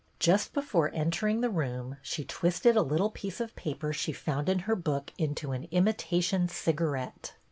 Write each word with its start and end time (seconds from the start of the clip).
Just 0.17 0.51
before 0.51 0.89
entering 0.95 1.41
the 1.41 1.49
room 1.51 1.97
she 2.01 2.25
twisted 2.25 2.75
a 2.75 2.81
little 2.81 3.11
piece 3.11 3.39
of 3.39 3.55
paper 3.55 3.93
she 3.93 4.11
found 4.11 4.49
in 4.49 4.57
her 4.65 4.75
book 4.75 5.11
BETTY 5.15 5.27
BAIRD 5.27 5.43
134 5.43 5.53
into 5.55 5.71
an 5.71 5.77
imitation 5.79 6.47
cisfarette. 6.47 7.33